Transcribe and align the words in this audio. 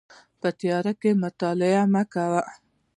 په 0.39 0.49
تیاره 0.59 0.93
کې 1.01 1.11
مطالعه 1.23 1.83
مه 1.93 2.03
کوئ 2.13 2.41